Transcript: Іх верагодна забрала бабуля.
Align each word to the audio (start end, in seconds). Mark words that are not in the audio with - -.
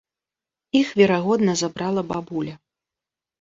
Іх 0.79 0.93
верагодна 1.01 1.55
забрала 1.61 2.01
бабуля. 2.13 2.55